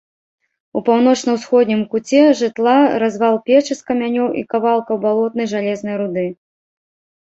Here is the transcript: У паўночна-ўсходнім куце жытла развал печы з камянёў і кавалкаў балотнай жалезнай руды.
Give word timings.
У 0.79 0.81
паўночна-ўсходнім 0.87 1.83
куце 1.91 2.23
жытла 2.41 2.75
развал 3.05 3.39
печы 3.53 3.71
з 3.71 3.81
камянёў 3.93 4.27
і 4.43 4.45
кавалкаў 4.57 4.95
балотнай 5.09 5.47
жалезнай 5.57 5.95
руды. 6.05 6.31